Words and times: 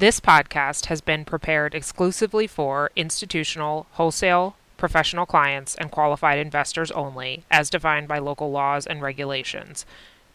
This 0.00 0.18
podcast 0.18 0.86
has 0.86 1.02
been 1.02 1.26
prepared 1.26 1.74
exclusively 1.74 2.46
for 2.46 2.90
institutional, 2.96 3.86
wholesale, 3.90 4.56
professional 4.78 5.26
clients, 5.26 5.74
and 5.74 5.90
qualified 5.90 6.38
investors 6.38 6.90
only, 6.92 7.44
as 7.50 7.68
defined 7.68 8.08
by 8.08 8.18
local 8.18 8.50
laws 8.50 8.86
and 8.86 9.02
regulations. 9.02 9.84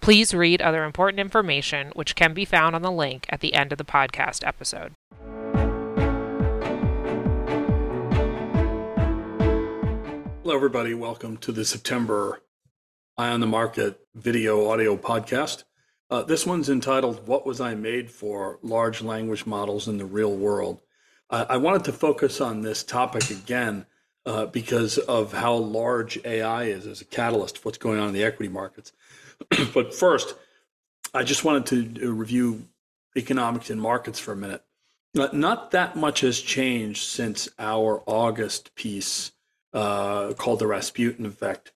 Please 0.01 0.35
read 0.35 0.61
other 0.61 0.83
important 0.83 1.19
information, 1.19 1.87
which 1.95 2.13
can 2.13 2.35
be 2.35 2.45
found 2.45 2.75
on 2.75 2.83
the 2.83 2.91
link 2.91 3.25
at 3.29 3.39
the 3.39 3.55
end 3.55 3.71
of 3.71 3.79
the 3.79 3.83
podcast 3.83 4.45
episode. 4.45 4.93
Hello, 10.43 10.55
everybody. 10.55 10.93
Welcome 10.93 11.37
to 11.37 11.51
the 11.51 11.65
September 11.65 12.39
Eye 13.17 13.31
on 13.31 13.39
the 13.39 13.47
Market 13.47 13.99
video 14.13 14.69
audio 14.69 14.95
podcast. 14.95 15.63
Uh, 16.09 16.21
this 16.23 16.45
one's 16.45 16.69
entitled 16.69 17.27
What 17.27 17.45
Was 17.45 17.59
I 17.59 17.75
Made 17.75 18.11
For? 18.11 18.59
Large 18.61 19.01
Language 19.01 19.45
Models 19.45 19.87
in 19.87 19.97
the 19.97 20.05
Real 20.05 20.35
World. 20.35 20.81
I 21.29 21.57
wanted 21.57 21.83
to 21.85 21.91
focus 21.91 22.39
on 22.39 22.61
this 22.61 22.83
topic 22.83 23.31
again 23.31 23.87
uh, 24.25 24.45
because 24.47 24.97
of 24.97 25.33
how 25.33 25.53
large 25.53 26.19
AI 26.25 26.63
is 26.63 26.87
as 26.87 27.01
a 27.01 27.05
catalyst 27.05 27.57
for 27.57 27.69
what's 27.69 27.77
going 27.77 27.99
on 27.99 28.07
in 28.07 28.13
the 28.13 28.23
equity 28.23 28.51
markets. 28.51 28.91
but 29.73 29.93
first, 29.93 30.35
I 31.13 31.23
just 31.23 31.43
wanted 31.43 31.97
to 31.97 32.07
uh, 32.07 32.11
review 32.11 32.67
economics 33.15 33.69
and 33.69 33.81
markets 33.81 34.19
for 34.19 34.31
a 34.31 34.35
minute. 34.35 34.63
Uh, 35.17 35.29
not 35.31 35.71
that 35.71 35.95
much 35.95 36.21
has 36.21 36.41
changed 36.41 37.03
since 37.03 37.47
our 37.59 38.03
August 38.05 38.75
piece 38.75 39.31
uh, 39.73 40.33
called 40.33 40.59
The 40.59 40.67
Rasputin 40.67 41.25
Effect. 41.25 41.71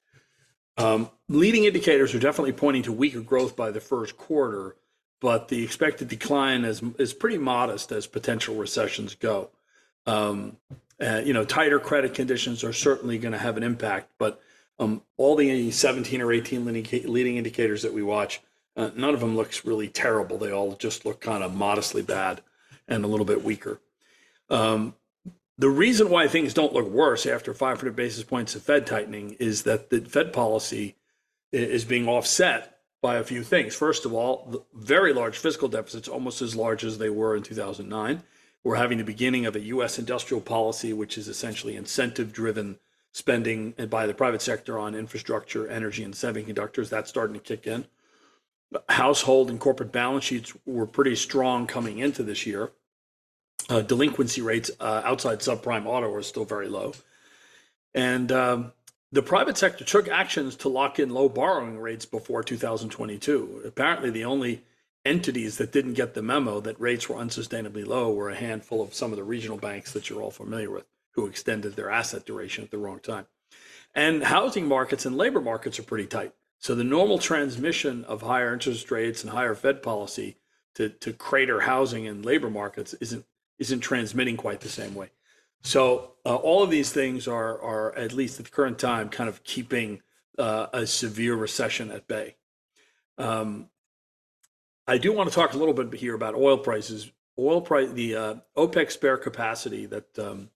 Um, 0.80 1.10
leading 1.28 1.66
indicators 1.66 2.16
are 2.16 2.20
definitely 2.20 2.54
pointing 2.54 2.84
to 2.84 2.94
weaker 2.94 3.20
growth 3.20 3.58
by 3.58 3.70
the 3.70 3.82
first 3.82 4.18
quarter, 4.18 4.78
but 5.20 5.50
the 5.50 5.62
expected 5.62 6.08
decline 6.08 6.64
is 6.64 6.82
is 6.98 7.14
pretty 7.14 7.38
modest 7.38 7.92
as 7.92 8.08
potential 8.08 8.56
recessions 8.56 9.14
go. 9.14 9.50
Um, 10.08 10.56
uh, 11.02 11.22
you 11.24 11.34
know, 11.34 11.44
tighter 11.44 11.80
credit 11.80 12.14
conditions 12.14 12.64
are 12.64 12.72
certainly 12.72 13.18
going 13.18 13.34
to 13.34 13.38
have 13.38 13.58
an 13.58 13.64
impact, 13.64 14.12
but 14.18 14.42
um, 14.80 15.02
all 15.18 15.36
the 15.36 15.70
17 15.70 16.22
or 16.22 16.32
18 16.32 16.66
leading 16.66 17.36
indicators 17.36 17.82
that 17.82 17.94
we 17.94 18.02
watch, 18.02 18.42
uh, 18.78 18.90
none 18.96 19.14
of 19.14 19.20
them 19.20 19.36
looks 19.36 19.66
really 19.66 19.90
terrible. 19.90 20.38
They 20.38 20.52
all 20.52 20.76
just 20.76 21.06
look 21.06 21.20
kind 21.20 21.44
of 21.44 21.54
modestly 21.54 22.02
bad 22.02 22.42
and 22.88 23.04
a 23.04 23.08
little 23.08 23.26
bit 23.26 23.44
weaker. 23.44 23.82
Um, 24.50 24.96
the 25.60 25.70
reason 25.70 26.10
why 26.10 26.28
things 26.28 26.54
don't 26.54 26.74
look 26.74 26.88
worse 26.88 27.26
after 27.26 27.54
500 27.54 27.94
basis 27.94 28.24
points 28.24 28.56
of 28.56 28.64
Fed 28.64 28.88
tightening 28.88 29.36
is 29.40 29.64
that 29.64 29.90
the 29.90 30.00
Fed 30.00 30.32
policy 30.32 30.96
is 31.52 31.84
being 31.84 32.08
offset 32.08 32.78
by 33.02 33.16
a 33.16 33.26
few 33.26 33.44
things. 33.44 33.76
First 33.76 34.06
of 34.06 34.14
all, 34.14 34.66
very 34.74 35.12
large 35.12 35.38
fiscal 35.38 35.68
deficits, 35.68 36.08
almost 36.08 36.42
as 36.42 36.56
large 36.56 36.86
as 36.86 36.98
they 36.98 37.10
were 37.10 37.36
in 37.36 37.44
2009. 37.44 38.24
We're 38.64 38.76
having 38.76 39.00
the 39.00 39.04
beginning 39.04 39.46
of 39.46 39.56
a 39.58 39.62
U.S. 39.62 40.00
industrial 40.00 40.42
policy, 40.42 40.94
which 40.94 41.18
is 41.18 41.28
essentially 41.28 41.76
incentive 41.76 42.32
driven 42.32 42.80
spending 43.12 43.74
by 43.90 44.08
the 44.08 44.14
private 44.14 44.42
sector 44.42 44.80
on 44.80 44.96
infrastructure, 44.96 45.68
energy, 45.68 46.04
and 46.04 46.14
semiconductors. 46.14 46.88
That's 46.88 47.10
starting 47.10 47.34
to 47.34 47.42
kick 47.42 47.68
in. 47.68 47.86
Household 48.88 49.50
and 49.50 49.60
corporate 49.60 49.92
balance 49.92 50.24
sheets 50.24 50.54
were 50.66 50.86
pretty 50.86 51.18
strong 51.18 51.68
coming 51.68 52.00
into 52.00 52.24
this 52.24 52.46
year. 52.46 52.72
Uh, 53.70 53.82
delinquency 53.82 54.42
rates 54.42 54.72
uh, 54.80 55.02
outside 55.06 55.40
subprime 55.40 55.86
auto 55.86 56.12
are 56.12 56.24
still 56.24 56.46
very 56.46 56.68
low. 56.68 56.94
And 57.94 58.32
um, 58.32 58.72
the 59.12 59.22
private 59.22 59.58
sector 59.58 59.84
took 59.84 60.08
actions 60.08 60.56
to 60.58 60.70
lock 60.70 61.00
in 61.00 61.10
low 61.10 61.30
borrowing 61.30 61.80
rates 61.80 62.06
before 62.06 62.44
2022. 62.44 63.62
Apparently, 63.66 64.10
the 64.10 64.26
only 64.26 64.64
entities 65.06 65.58
that 65.58 65.72
didn't 65.72 65.94
get 65.94 66.14
the 66.14 66.22
memo 66.22 66.60
that 66.60 66.80
rates 66.80 67.08
were 67.08 67.16
unsustainably 67.16 67.86
low 67.86 68.12
were 68.12 68.30
a 68.30 68.36
handful 68.36 68.82
of 68.82 68.94
some 68.94 69.12
of 69.12 69.18
the 69.18 69.24
regional 69.24 69.58
banks 69.58 69.92
that 69.94 70.10
you're 70.10 70.22
all 70.22 70.32
familiar 70.32 70.70
with 70.70 70.86
who 71.12 71.26
extended 71.26 71.76
their 71.76 71.90
asset 71.90 72.26
duration 72.26 72.64
at 72.64 72.72
the 72.72 72.78
wrong 72.78 73.00
time. 73.00 73.26
And 73.96 74.24
housing 74.24 74.68
markets 74.68 75.06
and 75.06 75.18
labor 75.18 75.42
markets 75.42 75.80
are 75.80 75.84
pretty 75.84 76.06
tight. 76.06 76.34
So 76.60 76.76
the 76.76 76.84
normal 76.84 77.18
transmission 77.18 78.04
of 78.06 78.22
higher 78.22 78.54
interest 78.54 78.92
rates 78.92 79.24
and 79.24 79.32
higher 79.32 79.56
Fed 79.56 79.82
policy 79.82 80.38
to, 80.76 80.90
to 80.90 81.14
crater 81.14 81.62
housing 81.62 82.08
and 82.08 82.24
labor 82.24 82.50
markets 82.50 82.94
isn't 82.96 83.26
isn't 83.60 83.82
transmitting 83.82 84.38
quite 84.38 84.62
the 84.62 84.70
same 84.70 84.96
way. 84.96 85.12
So 85.62 86.14
uh, 86.26 86.36
all 86.36 86.64
of 86.64 86.70
these 86.70 86.92
things 86.92 87.28
are 87.28 87.62
are 87.62 87.96
at 87.96 88.14
least 88.14 88.40
at 88.40 88.46
the 88.46 88.52
current 88.52 88.80
time 88.80 89.10
kind 89.10 89.30
of 89.30 89.44
keeping 89.44 90.02
uh, 90.38 90.68
a 90.74 90.88
severe 90.88 91.36
recession 91.36 91.92
at 91.92 92.08
bay. 92.08 92.36
Um, 93.18 93.70
I 94.88 94.98
do 94.98 95.12
want 95.12 95.30
to 95.30 95.36
talk 95.36 95.54
a 95.54 95.58
little 95.58 95.74
bit 95.74 95.94
here 95.94 96.16
about 96.16 96.36
oil 96.36 96.58
prices. 96.58 97.12
Oil 97.38 97.62
price, 97.62 97.92
the 97.92 98.16
uh, 98.16 98.36
OPEC 98.58 98.92
spare 98.92 99.18
capacity 99.18 99.86
that 99.86 100.18
um, 100.20 100.50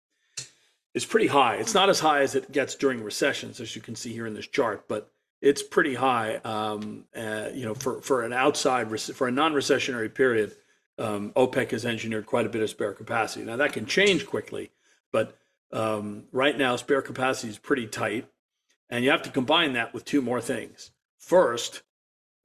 is 0.93 1.05
pretty 1.05 1.27
high. 1.27 1.55
It's 1.55 1.73
not 1.73 1.89
as 1.89 1.99
high 1.99 2.21
as 2.21 2.35
it 2.35 2.51
gets 2.51 2.75
during 2.75 3.03
recessions, 3.03 3.59
as 3.59 3.75
you 3.75 3.81
can 3.81 3.95
see 3.95 4.11
here 4.11 4.25
in 4.25 4.33
this 4.33 4.47
chart, 4.47 4.87
but 4.87 5.11
it's 5.41 5.61
pretty 5.61 5.95
high. 5.95 6.37
Um, 6.37 7.05
uh, 7.15 7.49
you 7.53 7.65
know, 7.65 7.73
for 7.75 8.01
for 8.01 8.23
an 8.23 8.33
outside 8.33 8.87
for 8.99 9.27
a 9.27 9.31
non-recessionary 9.31 10.13
period, 10.13 10.55
um, 10.97 11.31
OPEC 11.35 11.71
has 11.71 11.85
engineered 11.85 12.25
quite 12.25 12.45
a 12.45 12.49
bit 12.49 12.61
of 12.61 12.69
spare 12.69 12.93
capacity. 12.93 13.45
Now 13.45 13.57
that 13.57 13.73
can 13.73 13.85
change 13.85 14.25
quickly, 14.25 14.71
but 15.11 15.37
um, 15.71 16.25
right 16.31 16.57
now 16.57 16.75
spare 16.75 17.01
capacity 17.01 17.49
is 17.49 17.57
pretty 17.57 17.87
tight, 17.87 18.27
and 18.89 19.03
you 19.03 19.11
have 19.11 19.23
to 19.23 19.31
combine 19.31 19.73
that 19.73 19.93
with 19.93 20.05
two 20.05 20.21
more 20.21 20.41
things. 20.41 20.91
First, 21.17 21.81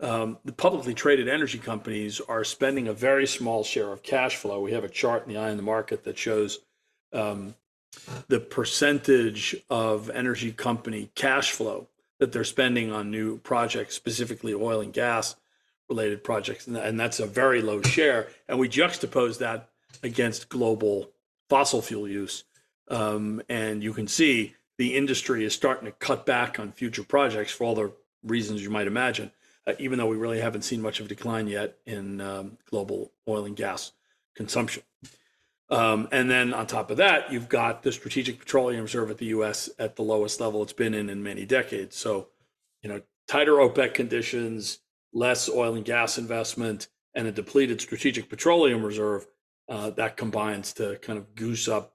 um, 0.00 0.38
the 0.44 0.52
publicly 0.52 0.94
traded 0.94 1.28
energy 1.28 1.58
companies 1.58 2.20
are 2.20 2.44
spending 2.44 2.88
a 2.88 2.92
very 2.92 3.26
small 3.26 3.64
share 3.64 3.92
of 3.92 4.02
cash 4.02 4.36
flow. 4.36 4.60
We 4.60 4.72
have 4.72 4.84
a 4.84 4.88
chart 4.88 5.26
in 5.26 5.32
the 5.32 5.40
eye 5.40 5.50
on 5.50 5.56
the 5.56 5.62
market 5.62 6.04
that 6.04 6.16
shows 6.16 6.60
um, 7.12 7.54
the 8.28 8.40
percentage 8.40 9.56
of 9.68 10.08
energy 10.10 10.52
company 10.52 11.10
cash 11.14 11.50
flow 11.50 11.88
that 12.20 12.32
they're 12.32 12.44
spending 12.44 12.92
on 12.92 13.10
new 13.10 13.38
projects, 13.38 13.94
specifically 13.94 14.54
oil 14.54 14.80
and 14.80 14.92
gas 14.92 15.36
related 15.88 16.22
projects, 16.24 16.66
and 16.66 16.98
that's 16.98 17.20
a 17.20 17.26
very 17.26 17.62
low 17.62 17.82
share. 17.82 18.28
And 18.48 18.58
we 18.58 18.68
juxtapose 18.68 19.38
that 19.38 19.70
against 20.02 20.48
global 20.48 21.10
fossil 21.48 21.82
fuel 21.82 22.08
use, 22.08 22.44
um, 22.88 23.42
and 23.48 23.82
you 23.82 23.92
can 23.92 24.06
see 24.06 24.54
the 24.76 24.96
industry 24.96 25.44
is 25.44 25.54
starting 25.54 25.86
to 25.86 25.92
cut 25.92 26.24
back 26.24 26.60
on 26.60 26.72
future 26.72 27.02
projects 27.02 27.52
for 27.52 27.64
all 27.64 27.74
the 27.74 27.92
reasons 28.22 28.62
you 28.62 28.70
might 28.70 28.86
imagine. 28.86 29.30
Uh, 29.68 29.74
even 29.78 29.98
though 29.98 30.06
we 30.06 30.16
really 30.16 30.40
haven't 30.40 30.62
seen 30.62 30.80
much 30.80 30.98
of 30.98 31.04
a 31.04 31.08
decline 31.10 31.46
yet 31.46 31.76
in 31.84 32.22
um, 32.22 32.56
global 32.70 33.12
oil 33.28 33.44
and 33.44 33.54
gas 33.54 33.92
consumption. 34.34 34.82
Um, 35.68 36.08
and 36.10 36.30
then 36.30 36.54
on 36.54 36.66
top 36.66 36.90
of 36.90 36.96
that, 36.96 37.30
you've 37.30 37.50
got 37.50 37.82
the 37.82 37.92
Strategic 37.92 38.38
Petroleum 38.38 38.82
Reserve 38.82 39.10
at 39.10 39.18
the 39.18 39.26
U.S. 39.26 39.68
at 39.78 39.96
the 39.96 40.02
lowest 40.02 40.40
level 40.40 40.62
it's 40.62 40.72
been 40.72 40.94
in 40.94 41.10
in 41.10 41.22
many 41.22 41.44
decades. 41.44 41.96
So, 41.96 42.28
you 42.82 42.88
know, 42.88 43.02
tighter 43.26 43.56
OPEC 43.56 43.92
conditions, 43.92 44.78
less 45.12 45.48
oil 45.48 45.74
and 45.74 45.84
gas 45.84 46.18
investment, 46.18 46.88
and 47.14 47.26
a 47.26 47.32
depleted 47.32 47.80
strategic 47.80 48.28
petroleum 48.28 48.84
reserve, 48.84 49.26
uh, 49.68 49.90
that 49.90 50.16
combines 50.16 50.72
to 50.74 50.96
kind 51.02 51.18
of 51.18 51.34
goose 51.34 51.68
up 51.68 51.94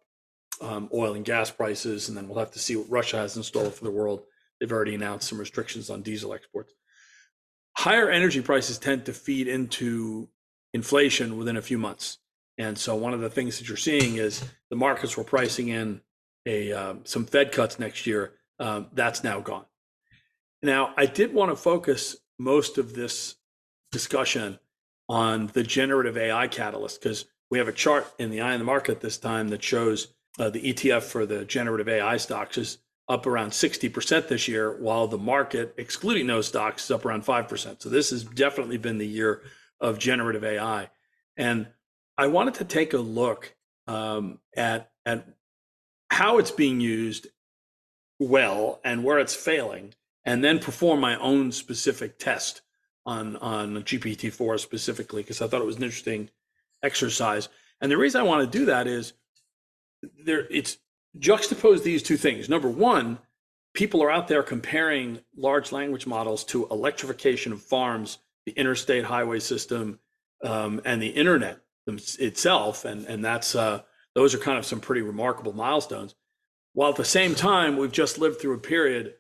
um, 0.62 0.90
oil 0.94 1.14
and 1.14 1.26
gas 1.26 1.50
prices. 1.52 2.08
And 2.08 2.18
then 2.18 2.28
we'll 2.28 2.40
have 2.40 2.52
to 2.52 2.60
see 2.60 2.76
what 2.76 2.90
Russia 2.90 3.18
has 3.18 3.36
in 3.38 3.44
store 3.44 3.70
for 3.70 3.84
the 3.84 3.92
world. 3.92 4.24
They've 4.60 4.72
already 4.72 4.96
announced 4.96 5.28
some 5.28 5.40
restrictions 5.40 5.90
on 5.90 6.02
diesel 6.02 6.34
exports. 6.34 6.74
Higher 7.78 8.10
energy 8.10 8.42
prices 8.42 8.78
tend 8.78 9.06
to 9.06 9.14
feed 9.14 9.48
into 9.48 10.30
inflation 10.74 11.38
within 11.38 11.58
a 11.58 11.62
few 11.62 11.78
months. 11.78 12.20
And 12.58 12.78
so 12.78 12.96
one 12.96 13.14
of 13.14 13.22
the 13.22 13.30
things 13.30 13.58
that 13.58 13.68
you're 13.68 13.78
seeing 13.78 14.18
is 14.18 14.44
the 14.70 14.76
markets 14.76 15.18
were 15.18 15.24
pricing 15.24 15.70
in 15.70 16.02
a 16.46 16.72
um, 16.72 17.02
some 17.04 17.26
Fed 17.26 17.52
cuts 17.52 17.80
next 17.80 18.06
year. 18.06 18.34
Um, 18.60 18.88
that's 18.94 19.24
now 19.24 19.40
gone. 19.40 19.66
Now, 20.62 20.94
I 20.96 21.08
did 21.08 21.34
want 21.34 21.52
to 21.52 21.56
focus 21.56 22.16
most 22.40 22.78
of 22.78 22.94
this 22.94 23.36
discussion 23.92 24.60
on 25.10 25.48
the 25.54 25.64
generative 25.64 26.18
AI 26.18 26.48
catalyst 26.48 27.02
because 27.02 27.26
we 27.50 27.58
have 27.58 27.68
a 27.68 27.74
chart 27.74 28.12
in 28.18 28.32
the 28.32 28.42
eye 28.42 28.54
on 28.54 28.60
the 28.60 28.66
market 28.66 29.02
this 29.02 29.18
time 29.18 29.50
that 29.50 29.62
shows 29.64 30.08
uh, 30.40 30.50
the 30.50 30.74
ETF 30.74 31.04
for 31.04 31.26
the 31.26 31.46
generative 31.46 31.88
AI 31.88 32.18
stocks 32.18 32.58
is 32.58 32.80
up 33.10 33.28
around 33.28 33.52
60% 33.52 34.28
this 34.28 34.48
year, 34.48 34.78
while 34.82 35.08
the 35.08 35.18
market, 35.18 35.74
excluding 35.78 36.28
those 36.28 36.48
stocks, 36.48 36.86
is 36.86 36.92
up 36.92 37.06
around 37.06 37.26
5%. 37.26 37.82
So 37.82 37.90
this 37.90 38.12
has 38.12 38.24
definitely 38.24 38.78
been 38.78 38.98
the 38.98 39.08
year 39.08 39.42
of 39.80 40.00
generative 40.00 40.44
AI. 40.44 40.90
And 41.36 41.68
I 42.18 42.28
wanted 42.28 42.56
to 42.56 42.66
take 42.66 42.94
a 42.94 42.98
look 42.98 43.56
um, 43.88 44.40
at, 44.56 44.92
at 45.06 45.28
how 46.10 46.38
it's 46.38 46.52
being 46.52 46.80
used 46.80 47.28
well 48.20 48.80
and 48.86 49.04
where 49.04 49.20
it's 49.20 49.36
failing 49.36 49.94
and 50.26 50.44
then 50.44 50.60
perform 50.60 51.00
my 51.00 51.18
own 51.20 51.52
specific 51.52 52.18
test 52.20 52.62
on 53.06 53.36
on 53.38 53.84
GPT-4 53.84 54.60
specifically 54.60 55.22
because 55.22 55.42
I 55.42 55.48
thought 55.48 55.62
it 55.62 55.66
was 55.68 55.78
an 55.78 55.84
interesting 55.84 56.30
exercise. 56.82 57.50
And 57.82 57.92
the 57.92 57.98
reason 57.98 58.22
I 58.22 58.24
want 58.24 58.50
to 58.50 58.58
do 58.58 58.66
that 58.66 58.88
is 58.88 59.14
there 60.26 60.48
it's 60.50 60.78
juxtapose 61.18 61.84
these 61.84 62.04
two 62.04 62.18
things. 62.18 62.50
Number 62.50 62.70
one, 62.70 63.20
people 63.74 64.02
are 64.04 64.12
out 64.12 64.28
there 64.28 64.44
comparing 64.44 65.20
large 65.36 65.72
language 65.72 66.08
models 66.08 66.44
to 66.46 66.68
electrification 66.70 67.52
of 67.52 67.62
farms, 67.62 68.20
the 68.46 68.54
interstate 68.54 69.04
highway 69.06 69.40
system, 69.40 70.00
um, 70.44 70.82
and 70.86 71.02
the 71.02 71.08
internet. 71.08 71.60
itself, 71.88 72.86
and 72.86 73.06
and 73.06 73.26
that's 73.26 73.56
uh, 73.56 73.82
those 74.16 74.34
are 74.34 74.38
kind 74.38 74.58
of 74.58 74.66
some 74.66 74.80
pretty 74.80 75.02
remarkable 75.02 75.54
milestones. 75.54 76.16
While 76.74 76.92
at 76.92 76.96
the 76.96 77.06
same 77.06 77.36
time, 77.36 77.78
we've 77.78 77.92
just 77.92 78.18
lived 78.18 78.40
through 78.40 78.56
a 78.56 78.60
period, 78.60 79.16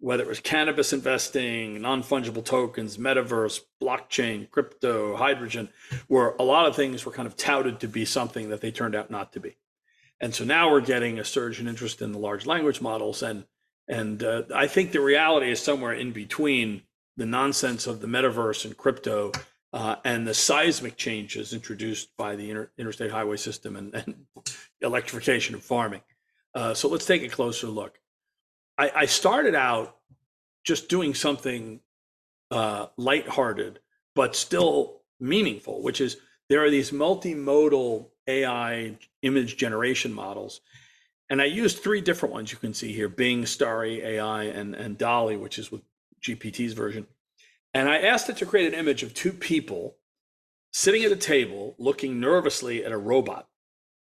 whether 0.00 0.22
it 0.22 0.28
was 0.28 0.40
cannabis 0.40 0.92
investing, 0.92 1.80
non 1.80 2.02
fungible 2.02 2.44
tokens, 2.44 2.96
metaverse, 2.96 3.60
blockchain, 3.80 4.50
crypto, 4.50 5.14
hydrogen, 5.14 5.68
where 6.08 6.30
a 6.38 6.42
lot 6.42 6.66
of 6.66 6.74
things 6.74 7.04
were 7.04 7.12
kind 7.12 7.26
of 7.26 7.36
touted 7.36 7.80
to 7.80 7.88
be 7.88 8.04
something 8.04 8.48
that 8.48 8.60
they 8.60 8.70
turned 8.70 8.94
out 8.94 9.10
not 9.10 9.32
to 9.32 9.40
be. 9.40 9.56
And 10.20 10.34
so 10.34 10.44
now 10.44 10.70
we're 10.70 10.80
getting 10.80 11.18
a 11.18 11.24
surge 11.24 11.60
in 11.60 11.68
interest 11.68 12.02
in 12.02 12.12
the 12.12 12.18
large 12.18 12.46
language 12.46 12.80
models, 12.80 13.22
and 13.22 13.44
and 13.88 14.22
uh, 14.22 14.42
I 14.54 14.66
think 14.66 14.92
the 14.92 15.00
reality 15.00 15.50
is 15.50 15.60
somewhere 15.60 15.92
in 15.92 16.12
between 16.12 16.82
the 17.16 17.26
nonsense 17.26 17.86
of 17.86 18.00
the 18.00 18.06
metaverse 18.06 18.64
and 18.64 18.76
crypto 18.76 19.32
uh, 19.72 19.96
and 20.04 20.26
the 20.26 20.34
seismic 20.34 20.96
changes 20.96 21.52
introduced 21.52 22.16
by 22.16 22.36
the 22.36 22.50
inter- 22.50 22.70
interstate 22.78 23.10
highway 23.10 23.36
system 23.36 23.76
and, 23.76 23.94
and 23.94 24.26
electrification 24.80 25.54
of 25.54 25.62
farming. 25.62 26.02
Uh, 26.54 26.74
so 26.74 26.88
let's 26.88 27.06
take 27.06 27.22
a 27.22 27.28
closer 27.28 27.66
look. 27.66 27.99
I, 28.80 28.92
I 28.96 29.06
started 29.06 29.54
out 29.54 29.94
just 30.64 30.88
doing 30.88 31.12
something 31.12 31.80
uh, 32.50 32.86
lighthearted, 32.96 33.78
but 34.14 34.34
still 34.34 35.02
meaningful, 35.20 35.82
which 35.82 36.00
is 36.00 36.16
there 36.48 36.64
are 36.64 36.70
these 36.70 36.90
multimodal 36.90 38.06
AI 38.26 38.96
image 39.20 39.58
generation 39.58 40.14
models. 40.14 40.62
And 41.28 41.42
I 41.42 41.44
used 41.44 41.78
three 41.78 42.00
different 42.00 42.32
ones 42.32 42.52
you 42.52 42.58
can 42.58 42.72
see 42.72 42.92
here 42.92 43.10
Bing, 43.10 43.44
Starry 43.44 44.00
AI, 44.02 44.44
and, 44.44 44.74
and 44.74 44.96
DALL-E, 44.96 45.36
which 45.36 45.58
is 45.58 45.70
with 45.70 45.82
GPT's 46.22 46.72
version. 46.72 47.06
And 47.74 47.86
I 47.86 47.98
asked 47.98 48.30
it 48.30 48.38
to 48.38 48.46
create 48.46 48.72
an 48.72 48.78
image 48.78 49.02
of 49.02 49.12
two 49.12 49.32
people 49.32 49.96
sitting 50.72 51.04
at 51.04 51.12
a 51.12 51.16
table 51.16 51.74
looking 51.78 52.18
nervously 52.18 52.82
at 52.82 52.92
a 52.92 52.98
robot 52.98 53.46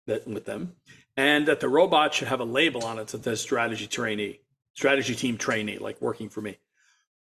that, 0.06 0.28
with 0.28 0.44
them, 0.44 0.74
and 1.16 1.48
that 1.48 1.60
the 1.60 1.68
robot 1.70 2.12
should 2.12 2.28
have 2.28 2.40
a 2.40 2.44
label 2.44 2.84
on 2.84 2.98
it 2.98 3.08
that 3.08 3.24
says 3.24 3.40
strategy 3.40 3.86
trainee, 3.86 4.40
strategy 4.78 5.16
team 5.16 5.36
trainee, 5.36 5.76
like 5.76 6.00
working 6.00 6.28
for 6.28 6.40
me. 6.40 6.56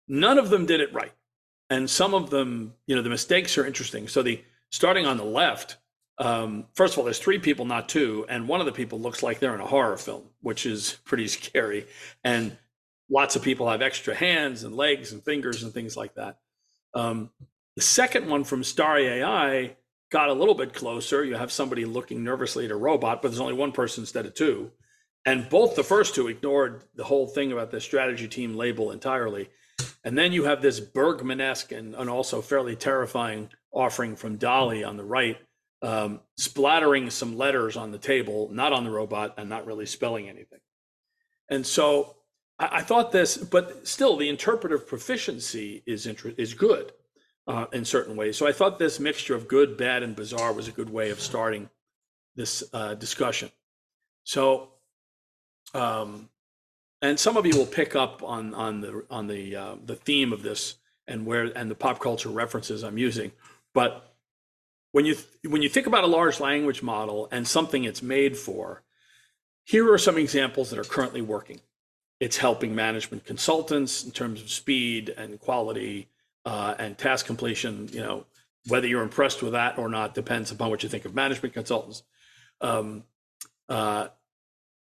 None 0.06 0.38
of 0.38 0.48
them 0.48 0.64
did 0.64 0.80
it 0.80 0.94
right. 0.94 1.10
And 1.70 1.90
some 1.90 2.14
of 2.14 2.30
them, 2.30 2.74
you 2.86 2.94
know, 2.94 3.02
the 3.02 3.10
mistakes 3.10 3.58
are 3.58 3.66
interesting. 3.66 4.06
So 4.06 4.22
the 4.22 4.40
starting 4.70 5.06
on 5.06 5.16
the 5.16 5.24
left, 5.24 5.78
um, 6.18 6.66
first 6.74 6.94
of 6.94 6.98
all, 6.98 7.04
there's 7.04 7.18
three 7.18 7.40
people, 7.40 7.64
not 7.64 7.88
two, 7.88 8.24
and 8.28 8.46
one 8.46 8.60
of 8.60 8.66
the 8.66 8.72
people 8.72 9.00
looks 9.00 9.24
like 9.24 9.40
they're 9.40 9.56
in 9.56 9.60
a 9.60 9.66
horror 9.66 9.96
film, 9.96 10.22
which 10.40 10.66
is 10.66 10.98
pretty 11.04 11.26
scary. 11.26 11.88
And 12.22 12.56
lots 13.10 13.34
of 13.34 13.42
people 13.42 13.68
have 13.68 13.82
extra 13.82 14.14
hands 14.14 14.62
and 14.62 14.76
legs 14.76 15.10
and 15.10 15.20
fingers 15.24 15.64
and 15.64 15.72
things 15.72 15.96
like 15.96 16.14
that. 16.14 16.38
Um, 16.94 17.30
the 17.74 17.82
second 17.82 18.28
one 18.28 18.44
from 18.44 18.62
Starry 18.62 19.08
AI 19.08 19.74
got 20.12 20.28
a 20.28 20.32
little 20.32 20.54
bit 20.54 20.74
closer. 20.74 21.24
You 21.24 21.34
have 21.34 21.50
somebody 21.50 21.86
looking 21.86 22.22
nervously 22.22 22.66
at 22.66 22.70
a 22.70 22.76
robot, 22.76 23.20
but 23.20 23.32
there's 23.32 23.40
only 23.40 23.54
one 23.54 23.72
person 23.72 24.02
instead 24.02 24.26
of 24.26 24.34
two. 24.34 24.70
And 25.24 25.48
both 25.48 25.76
the 25.76 25.84
first 25.84 26.14
two 26.14 26.28
ignored 26.28 26.84
the 26.94 27.04
whole 27.04 27.26
thing 27.26 27.52
about 27.52 27.70
the 27.70 27.80
strategy 27.80 28.26
team 28.26 28.56
label 28.56 28.90
entirely. 28.90 29.50
And 30.04 30.18
then 30.18 30.32
you 30.32 30.44
have 30.44 30.62
this 30.62 30.80
Bergman-esque 30.80 31.72
and, 31.72 31.94
and 31.94 32.10
also 32.10 32.40
fairly 32.40 32.74
terrifying 32.74 33.50
offering 33.72 34.16
from 34.16 34.36
DALL-E 34.36 34.82
on 34.82 34.96
the 34.96 35.04
right, 35.04 35.38
um, 35.80 36.20
splattering 36.36 37.08
some 37.10 37.38
letters 37.38 37.76
on 37.76 37.92
the 37.92 37.98
table, 37.98 38.48
not 38.52 38.72
on 38.72 38.84
the 38.84 38.90
robot, 38.90 39.34
and 39.38 39.48
not 39.48 39.66
really 39.66 39.86
spelling 39.86 40.28
anything. 40.28 40.58
And 41.48 41.64
so 41.64 42.16
I, 42.58 42.78
I 42.78 42.80
thought 42.82 43.12
this, 43.12 43.36
but 43.36 43.86
still, 43.86 44.16
the 44.16 44.28
interpretive 44.28 44.86
proficiency 44.86 45.82
is 45.86 46.06
inter- 46.06 46.34
is 46.36 46.54
good 46.54 46.92
uh, 47.46 47.66
in 47.72 47.84
certain 47.84 48.16
ways. 48.16 48.36
So 48.36 48.46
I 48.46 48.52
thought 48.52 48.78
this 48.78 49.00
mixture 49.00 49.34
of 49.34 49.48
good, 49.48 49.76
bad, 49.76 50.02
and 50.02 50.16
bizarre 50.16 50.52
was 50.52 50.68
a 50.68 50.72
good 50.72 50.90
way 50.90 51.10
of 51.10 51.20
starting 51.20 51.70
this 52.34 52.64
uh, 52.72 52.94
discussion. 52.94 53.50
So, 54.24 54.71
um, 55.74 56.28
and 57.00 57.18
some 57.18 57.36
of 57.36 57.46
you 57.46 57.56
will 57.56 57.66
pick 57.66 57.96
up 57.96 58.22
on 58.22 58.54
on 58.54 58.80
the 58.80 59.04
on 59.10 59.26
the 59.26 59.56
uh, 59.56 59.74
the 59.84 59.96
theme 59.96 60.32
of 60.32 60.42
this 60.42 60.76
and 61.06 61.26
where 61.26 61.44
and 61.56 61.70
the 61.70 61.74
pop 61.74 61.98
culture 61.98 62.28
references 62.28 62.82
I'm 62.82 62.98
using, 62.98 63.32
but 63.74 64.12
when 64.92 65.06
you 65.06 65.16
when 65.48 65.62
you 65.62 65.68
think 65.68 65.86
about 65.86 66.04
a 66.04 66.08
large 66.08 66.38
language 66.38 66.82
model 66.82 67.28
and 67.32 67.48
something 67.48 67.84
it's 67.84 68.02
made 68.02 68.36
for, 68.36 68.82
here 69.64 69.90
are 69.92 69.98
some 69.98 70.18
examples 70.18 70.70
that 70.70 70.78
are 70.78 70.84
currently 70.84 71.22
working. 71.22 71.60
It's 72.20 72.36
helping 72.36 72.74
management 72.74 73.24
consultants 73.24 74.04
in 74.04 74.12
terms 74.12 74.40
of 74.40 74.48
speed 74.50 75.12
and 75.16 75.40
quality 75.40 76.08
uh, 76.44 76.74
and 76.78 76.96
task 76.96 77.26
completion. 77.26 77.88
You 77.90 78.00
know, 78.00 78.26
whether 78.68 78.86
you're 78.86 79.02
impressed 79.02 79.42
with 79.42 79.52
that 79.52 79.78
or 79.78 79.88
not 79.88 80.14
depends 80.14 80.52
upon 80.52 80.70
what 80.70 80.82
you 80.82 80.88
think 80.88 81.04
of 81.04 81.14
management 81.14 81.54
consultants. 81.54 82.04
Um, 82.60 83.04
uh, 83.68 84.08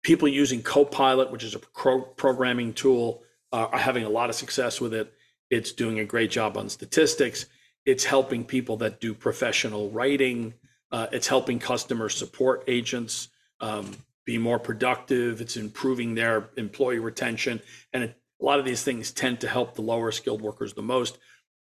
people 0.02 0.28
using 0.28 0.62
Copilot, 0.62 1.30
which 1.30 1.44
is 1.44 1.54
a 1.54 1.58
pro- 1.58 2.02
programming 2.02 2.72
tool, 2.72 3.22
uh, 3.52 3.68
are 3.70 3.78
having 3.78 4.04
a 4.04 4.08
lot 4.08 4.30
of 4.30 4.36
success 4.36 4.80
with 4.80 4.94
it. 4.94 5.12
It's 5.50 5.72
doing 5.72 6.00
a 6.00 6.04
great 6.04 6.30
job 6.30 6.56
on 6.56 6.68
statistics. 6.68 7.46
It's 7.84 8.04
helping 8.04 8.44
people 8.44 8.76
that 8.78 9.00
do 9.00 9.14
professional 9.14 9.90
writing. 9.90 10.54
Uh, 10.90 11.06
it's 11.12 11.26
helping 11.26 11.58
customer 11.58 12.08
support 12.08 12.64
agents 12.66 13.28
um, 13.60 13.96
be 14.24 14.38
more 14.38 14.58
productive. 14.58 15.40
It's 15.40 15.56
improving 15.56 16.14
their 16.14 16.50
employee 16.56 16.98
retention. 16.98 17.60
And 17.92 18.04
it, 18.04 18.16
a 18.40 18.44
lot 18.44 18.58
of 18.58 18.64
these 18.64 18.82
things 18.82 19.12
tend 19.12 19.40
to 19.40 19.48
help 19.48 19.74
the 19.74 19.82
lower 19.82 20.10
skilled 20.10 20.42
workers 20.42 20.72
the 20.72 20.82
most. 20.82 21.18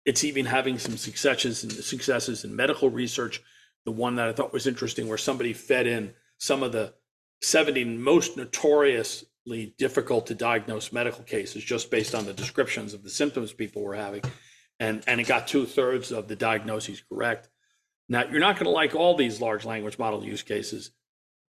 It's 0.05 0.23
even 0.23 0.45
having 0.45 0.79
some 0.79 0.97
successes 0.97 1.63
and 1.63 1.71
successes 1.71 2.43
in 2.43 2.55
medical 2.55 2.89
research. 2.89 3.41
The 3.85 3.91
one 3.91 4.15
that 4.15 4.27
I 4.27 4.33
thought 4.33 4.53
was 4.53 4.67
interesting, 4.67 5.07
where 5.07 5.17
somebody 5.17 5.53
fed 5.53 5.87
in 5.87 6.13
some 6.37 6.63
of 6.63 6.71
the 6.71 6.93
70 7.41 7.83
most 7.85 8.37
notoriously 8.37 9.73
difficult 9.77 10.27
to 10.27 10.35
diagnose 10.35 10.91
medical 10.91 11.23
cases 11.23 11.63
just 11.63 11.89
based 11.89 12.13
on 12.13 12.25
the 12.25 12.33
descriptions 12.33 12.93
of 12.93 13.03
the 13.03 13.09
symptoms 13.09 13.53
people 13.53 13.81
were 13.81 13.95
having. 13.95 14.21
And, 14.79 15.03
and 15.07 15.19
it 15.19 15.27
got 15.27 15.47
two 15.47 15.65
thirds 15.65 16.11
of 16.11 16.27
the 16.27 16.35
diagnoses 16.35 17.03
correct. 17.11 17.49
Now, 18.07 18.23
you're 18.29 18.39
not 18.39 18.55
going 18.55 18.65
to 18.65 18.71
like 18.71 18.95
all 18.95 19.15
these 19.15 19.41
large 19.41 19.65
language 19.65 19.99
model 19.99 20.23
use 20.23 20.43
cases 20.43 20.91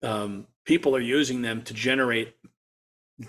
um, 0.05 0.47
people 0.65 0.95
are 0.95 1.01
using 1.01 1.41
them 1.41 1.63
to 1.63 1.73
generate 1.73 2.35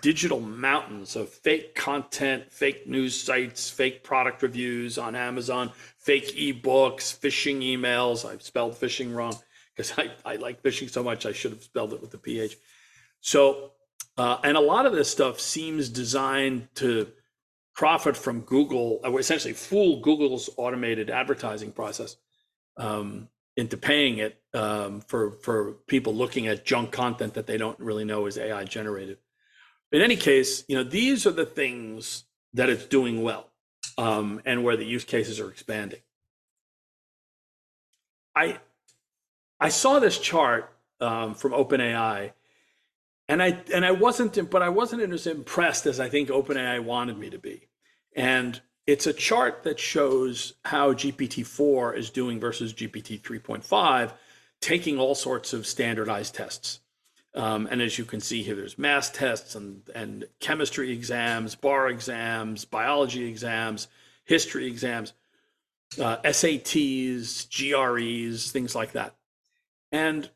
digital 0.03 0.41
mountains 0.41 1.17
of 1.17 1.29
fake 1.29 1.75
content, 1.75 2.53
fake 2.53 2.87
news 2.87 3.21
sites, 3.21 3.71
fake 3.71 4.03
product 4.03 4.43
reviews 4.43 4.99
on 4.99 5.15
Amazon, 5.15 5.71
fake 5.99 6.37
ebooks, 6.37 7.17
phishing 7.19 7.63
emails. 7.63 8.29
I've 8.29 8.43
spelled 8.43 8.75
phishing 8.75 9.15
wrong 9.15 9.37
because 9.77 9.93
I, 9.99 10.11
I 10.25 10.37
like 10.37 10.63
fishing 10.63 10.89
so 10.89 11.03
much, 11.03 11.27
I 11.27 11.33
should 11.33 11.53
have 11.53 11.63
spelled 11.63 11.93
it 11.93 12.01
with 12.01 12.11
the 12.11 12.19
PH. 12.19 12.57
So, 13.21 13.73
uh, 14.17 14.39
and 14.43 14.57
a 14.57 14.61
lot 14.61 14.87
of 14.87 14.93
this 14.93 15.11
stuff 15.11 15.39
seems 15.41 15.89
designed 15.89 16.69
to 16.77 17.09
profit 17.75 18.17
from 18.17 18.41
Google, 18.41 19.01
or 19.05 19.21
essentially 19.21 19.53
fool 19.53 20.01
Google's 20.01 20.49
automated 20.57 21.11
advertising 21.11 21.73
process. 21.73 22.17
Um, 22.79 23.29
into 23.57 23.77
paying 23.77 24.19
it 24.19 24.41
um, 24.55 25.01
for 25.01 25.33
for 25.43 25.73
people 25.87 26.15
looking 26.15 26.47
at 26.47 26.65
junk 26.65 26.93
content 26.93 27.35
that 27.35 27.47
they 27.47 27.57
don't 27.57 27.79
really 27.81 28.05
know 28.05 28.27
is 28.27 28.37
AI 28.39 28.65
generated. 28.65 29.19
In 29.93 30.03
any 30.03 30.17
case, 30.17 30.65
you 30.69 30.77
know 30.77 30.85
these 30.85 31.27
are 31.27 31.33
the 31.33 31.47
things 31.47 32.25
that 32.53 32.69
it's 32.69 32.87
doing 32.87 33.23
well, 33.23 33.51
um, 33.99 34.43
and 34.45 34.63
where 34.63 34.77
the 34.77 34.85
use 34.85 35.05
cases 35.05 35.41
are 35.41 35.51
expanding. 35.51 36.01
I 38.35 38.59
I 39.61 39.69
saw 39.69 39.99
this 39.99 40.19
chart 40.19 40.73
um, 41.01 41.35
from 41.35 41.53
OpenAI, 41.53 42.33
and 43.29 43.43
I 43.43 43.63
and 43.73 43.85
I 43.85 43.93
wasn't, 43.93 44.51
but 44.51 44.63
I 44.63 44.69
wasn't 44.69 45.13
as 45.13 45.27
impressed 45.27 45.87
as 45.87 46.01
I 46.01 46.09
think 46.09 46.29
OpenAI 46.29 46.83
wanted 46.83 47.19
me 47.19 47.31
to 47.31 47.39
be, 47.39 47.69
and 48.15 48.61
it's 48.87 49.07
a 49.07 49.13
chart 49.13 49.65
that 49.65 49.81
shows 49.81 50.55
how 50.65 50.93
GPT-4 50.93 51.97
is 51.97 52.11
doing 52.11 52.39
versus 52.39 52.73
GPT 52.73 53.21
3.5, 53.21 54.13
taking 54.61 54.99
all 54.99 55.15
sorts 55.15 55.53
of 55.53 55.67
standardized 55.67 56.35
tests. 56.35 56.81
Um, 57.35 57.69
and 57.71 57.83
as 57.83 57.99
you 57.99 58.05
can 58.05 58.21
see 58.21 58.43
here, 58.43 58.55
there's 58.55 58.79
math 58.79 59.13
tests 59.13 59.57
and, 59.57 59.83
and 59.95 60.25
chemistry 60.41 60.93
exams, 60.93 61.55
bar 61.55 61.89
exams, 61.89 62.65
biology 62.65 63.29
exams, 63.29 63.89
history 64.25 64.67
exams, 64.67 65.13
uh, 66.01 66.17
SATs, 66.19 67.47
GREs, 67.51 68.51
things 68.53 68.75
like 68.75 68.93
that. 68.93 69.17
And 69.93 70.31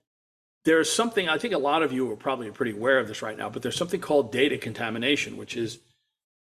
there's 0.65 0.93
something, 0.93 1.29
I 1.29 1.39
think 1.39 1.55
a 1.55 1.59
lot 1.59 1.83
of 1.83 1.93
you 1.93 2.11
are 2.11 2.17
probably 2.17 2.51
pretty 2.51 2.73
aware 2.73 2.99
of 2.99 3.09
this 3.09 3.23
right 3.23 3.37
now, 3.37 3.49
but 3.49 3.63
there's 3.63 3.77
something 3.77 4.01
called 4.01 4.33
data 4.33 4.59
contamination, 4.59 5.37
which 5.37 5.57
is 5.57 5.79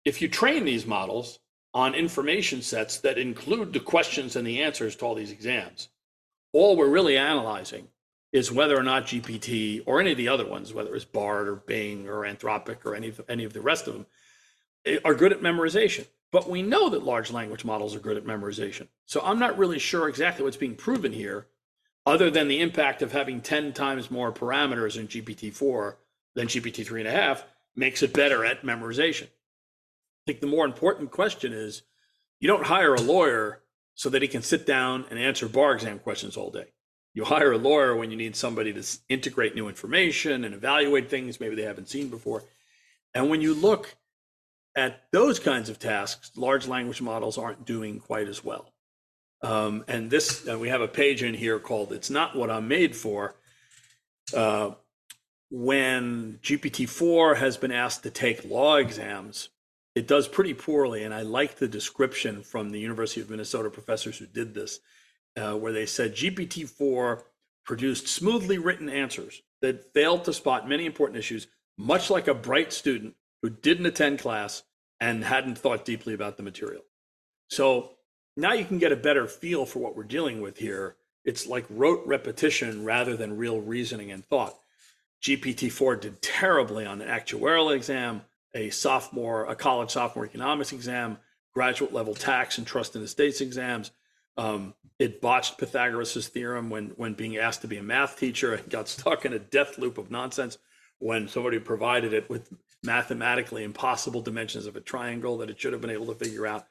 if 0.06 0.22
you 0.22 0.28
train 0.28 0.66
these 0.66 0.86
models 0.86 1.40
on 1.74 1.96
information 1.96 2.62
sets 2.62 3.00
that 3.00 3.18
include 3.18 3.74
the 3.74 3.80
questions 3.80 4.36
and 4.36 4.46
the 4.46 4.62
answers 4.62 4.96
to 4.96 5.06
all 5.06 5.16
these 5.16 5.32
exams. 5.32 5.90
All 6.52 6.78
we're 6.78 6.88
really 6.88 7.18
analyzing 7.18 7.88
is 8.32 8.52
whether 8.52 8.78
or 8.78 8.84
not 8.84 9.06
GPT 9.08 9.82
or 9.86 10.00
any 10.00 10.12
of 10.12 10.18
the 10.18 10.28
other 10.28 10.46
ones, 10.46 10.74
whether 10.74 10.96
it's 10.96 11.06
BARD 11.06 11.48
or 11.48 11.56
Bing 11.56 12.08
or 12.08 12.22
Anthropic 12.22 12.86
or 12.86 12.96
any 12.96 13.10
of, 13.10 13.22
any 13.28 13.44
of 13.44 13.54
the 13.54 13.62
rest 13.62 13.88
of 13.88 13.94
them, 13.94 14.06
eh, 14.86 14.98
are 15.04 15.16
good 15.16 15.32
at 15.32 15.42
memorization. 15.42 16.06
But 16.32 16.50
we 16.50 16.64
know 16.64 16.90
that 16.90 17.04
large 17.04 17.32
language 17.32 17.64
models 17.64 17.96
are 17.96 18.00
good 18.00 18.18
at 18.18 18.26
memorization. 18.26 18.88
So 19.06 19.22
I'm 19.24 19.40
not 19.40 19.58
really 19.58 19.80
sure 19.80 20.10
exactly 20.10 20.44
what's 20.44 20.58
being 20.58 20.76
proven 20.76 21.12
here. 21.12 21.48
Other 22.06 22.30
than 22.30 22.48
the 22.48 22.62
impact 22.62 23.02
of 23.02 23.12
having 23.12 23.42
10 23.42 23.74
times 23.74 24.12
more 24.12 24.32
parameters 24.32 24.98
in 24.98 25.08
GPT-4 25.08 25.96
than 26.36 26.48
GPT-3.5, 26.48 27.44
makes 27.76 28.04
it 28.04 28.14
better 28.14 28.46
at 28.46 28.64
memorization. 28.64 29.24
I 29.24 30.26
think 30.28 30.42
the 30.42 30.48
more 30.48 30.66
important 30.66 31.12
question 31.12 31.54
is 31.54 31.84
you 32.40 32.48
don't 32.48 32.66
hire 32.66 32.94
a 32.94 33.02
lawyer 33.02 33.62
so 33.96 34.10
that 34.10 34.22
he 34.22 34.28
can 34.28 34.42
sit 34.42 34.66
down 34.66 35.06
and 35.10 35.20
answer 35.20 35.48
bar 35.48 35.74
exam 35.74 36.00
questions 36.00 36.36
all 36.38 36.50
day. 36.50 36.68
You 37.14 37.26
hire 37.26 37.52
a 37.52 37.58
lawyer 37.58 37.96
when 37.96 38.10
you 38.10 38.18
need 38.18 38.36
somebody 38.36 38.74
to 38.74 38.84
integrate 39.08 39.56
new 39.56 39.68
information 39.68 40.44
and 40.44 40.56
evaluate 40.56 41.10
things 41.10 41.40
maybe 41.40 41.56
they 41.56 41.64
haven't 41.64 41.90
seen 41.90 42.10
before. 42.10 42.44
And 43.14 43.30
when 43.30 43.42
you 43.42 43.54
look 43.54 43.96
at 44.76 45.04
those 45.12 45.40
kinds 45.40 45.70
of 45.70 45.78
tasks, 45.78 46.32
large 46.36 46.68
language 46.68 47.02
models 47.02 47.38
aren't 47.38 47.66
doing 47.66 48.00
quite 48.00 48.28
as 48.28 48.44
well. 48.44 48.73
Um, 49.44 49.84
and 49.90 50.10
this, 50.10 50.48
uh, 50.48 50.58
we 50.58 50.70
have 50.70 50.82
a 50.82 50.88
page 50.88 51.22
in 51.22 51.34
here 51.34 51.60
called 51.60 51.92
It's 51.92 52.10
Not 52.10 52.36
What 52.36 52.50
I'm 52.50 52.68
Made 52.68 52.96
For. 52.96 53.36
Uh, 54.34 54.72
when 55.52 56.40
GPT-4 56.42 57.36
has 57.38 57.58
been 57.58 57.72
asked 57.72 58.04
to 58.04 58.10
take 58.10 58.46
law 58.46 58.78
exams, 58.78 59.50
it 59.96 60.08
does 60.08 60.30
pretty 60.30 60.54
poorly. 60.54 61.04
And 61.04 61.14
I 61.14 61.22
like 61.22 61.58
the 61.58 61.68
description 61.68 62.42
from 62.42 62.70
the 62.70 62.80
University 62.80 63.20
of 63.20 63.30
Minnesota 63.30 63.70
professors 63.70 64.18
who 64.18 64.26
did 64.26 64.54
this, 64.54 64.80
uh, 65.36 65.54
where 65.54 65.74
they 65.74 65.86
said 65.86 66.16
GPT-4 66.16 67.22
produced 67.66 68.08
smoothly 68.08 68.58
written 68.58 68.90
answers 68.90 69.42
that 69.62 69.94
failed 69.94 70.24
to 70.26 70.34
spot 70.34 70.70
many 70.70 70.86
important 70.86 71.20
issues, 71.20 71.48
much 71.78 72.10
like 72.10 72.28
a 72.28 72.34
bright 72.34 72.72
student 72.72 73.16
who 73.42 73.50
didn't 73.50 73.86
attend 73.86 74.20
class 74.20 74.64
and 75.02 75.24
hadn't 75.24 75.58
thought 75.58 75.84
deeply 75.84 76.14
about 76.14 76.38
the 76.38 76.44
material. 76.44 76.82
So 77.50 77.92
now 78.36 78.54
you 78.54 78.66
can 78.66 78.80
get 78.80 78.92
a 78.92 78.98
better 78.98 79.28
feel 79.28 79.66
for 79.66 79.80
what 79.80 79.96
we're 79.96 80.04
dealing 80.04 80.42
with 80.42 80.58
here. 80.58 80.96
It's 81.26 81.48
like 81.48 81.66
rote 81.70 82.06
repetition 82.06 82.84
rather 82.84 83.16
than 83.16 83.38
real 83.38 83.60
reasoning 83.60 84.12
and 84.12 84.26
thought. 84.26 84.56
GPT-4 85.22 86.02
did 86.02 86.22
terribly 86.22 86.86
on 86.86 87.02
an 87.02 87.08
actuarial 87.08 87.74
exam, 87.74 88.22
a 88.54 88.70
sophomore, 88.70 89.46
a 89.46 89.56
college 89.56 89.92
sophomore 89.92 90.26
economics 90.26 90.74
exam, 90.74 91.18
graduate 91.54 91.94
level 91.94 92.14
tax 92.14 92.58
and 92.58 92.68
trusts 92.68 92.96
and 92.96 93.06
estates 93.06 93.40
exams. 93.40 93.92
Um, 94.36 94.74
it 95.00 95.22
botched 95.22 95.58
Pythagoras' 95.58 96.28
theorem 96.28 96.70
when 96.70 96.90
when 96.98 97.14
being 97.14 97.38
asked 97.38 97.62
to 97.62 97.68
be 97.68 97.78
a 97.78 97.84
math 97.84 98.18
teacher 98.18 98.54
and 98.54 98.70
got 98.70 98.88
stuck 98.90 99.26
in 99.26 99.34
a 99.34 99.40
death 99.40 99.78
loop 99.78 99.98
of 99.98 100.12
nonsense 100.12 100.58
when 101.00 101.28
somebody 101.28 101.60
provided 101.60 102.14
it 102.14 102.30
with 102.30 102.50
mathematically 102.84 103.64
impossible 103.64 104.22
dimensions 104.22 104.66
of 104.66 104.76
a 104.76 104.82
triangle 104.82 105.38
that 105.38 105.50
it 105.50 105.60
should 105.60 105.74
have 105.74 105.82
been 105.82 105.90
able 105.90 106.08
to 106.08 106.16
figure 106.16 106.46
out. 106.46 106.66